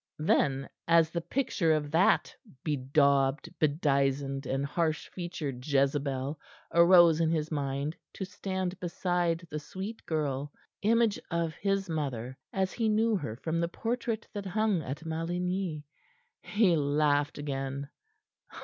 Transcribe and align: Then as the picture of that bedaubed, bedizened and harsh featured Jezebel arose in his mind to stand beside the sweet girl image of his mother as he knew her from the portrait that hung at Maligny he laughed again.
Then 0.17 0.67
as 0.87 1.11
the 1.11 1.21
picture 1.21 1.73
of 1.73 1.91
that 1.91 2.35
bedaubed, 2.63 3.53
bedizened 3.59 4.47
and 4.47 4.65
harsh 4.65 5.07
featured 5.09 5.63
Jezebel 5.67 6.39
arose 6.73 7.21
in 7.21 7.29
his 7.29 7.51
mind 7.51 7.95
to 8.13 8.25
stand 8.25 8.79
beside 8.79 9.45
the 9.51 9.59
sweet 9.59 10.03
girl 10.07 10.51
image 10.81 11.19
of 11.29 11.53
his 11.53 11.87
mother 11.87 12.35
as 12.51 12.73
he 12.73 12.89
knew 12.89 13.15
her 13.15 13.35
from 13.35 13.59
the 13.59 13.69
portrait 13.69 14.27
that 14.33 14.47
hung 14.47 14.81
at 14.81 15.05
Maligny 15.05 15.83
he 16.41 16.75
laughed 16.75 17.37
again. 17.37 17.87